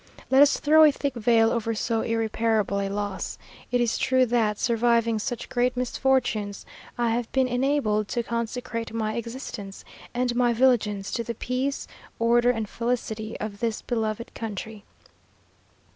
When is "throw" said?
0.59-0.83